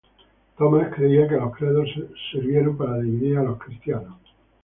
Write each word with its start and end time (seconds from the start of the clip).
Thomas 0.57 0.91
creía 0.95 1.27
que 1.27 1.35
los 1.35 1.55
credos 1.55 1.87
sirvieron 2.31 2.75
para 2.75 2.97
dividir 2.97 3.37
a 3.37 3.43
los 3.43 3.59
cristianos. 3.59 4.17